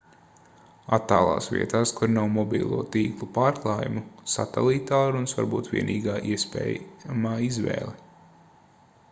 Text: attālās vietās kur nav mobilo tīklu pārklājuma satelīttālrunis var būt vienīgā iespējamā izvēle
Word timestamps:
attālās 0.95 1.49
vietās 1.55 1.91
kur 1.99 2.09
nav 2.13 2.31
mobilo 2.37 2.79
tīklu 2.95 3.29
pārklājuma 3.35 4.03
satelīttālrunis 4.37 5.39
var 5.41 5.51
būt 5.53 5.71
vienīgā 5.77 6.19
iespējamā 6.33 7.37
izvēle 7.51 7.95